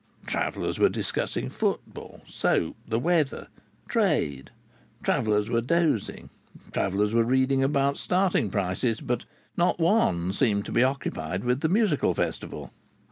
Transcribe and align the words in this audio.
Travellers 0.25 0.79
were 0.79 0.89
discussing 0.89 1.49
football, 1.51 2.21
soap, 2.25 2.75
the 2.87 2.97
weather, 2.97 3.49
rates, 3.51 3.65
trade; 3.87 4.51
travellers 5.03 5.47
were 5.47 5.61
dozing; 5.61 6.31
travellers 6.71 7.13
were 7.13 7.21
reading 7.23 7.61
about 7.61 7.99
starting 7.99 8.49
prices; 8.49 8.99
but 8.99 9.25
not 9.55 9.77
one 9.79 10.33
seemed 10.33 10.65
to 10.65 10.71
be 10.71 10.81
occupied 10.81 11.43
with 11.43 11.61
the 11.61 11.69
Musical 11.69 12.15
Festival. 12.15 12.71